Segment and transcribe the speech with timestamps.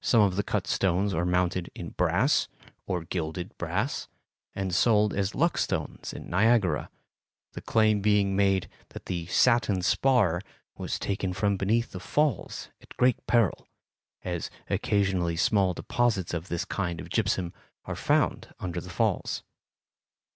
[0.00, 2.46] Some of the cut stones are mounted in brass,
[2.86, 4.06] or gilded brass,
[4.54, 6.88] and sold as luck stones at Niagara,
[7.54, 10.40] the claim being made that the "satin spar"
[10.76, 13.66] was taken from beneath the Falls at great peril,
[14.22, 17.52] as occasionally small deposits of this kind of gypsum
[17.86, 19.42] are found under the Falls.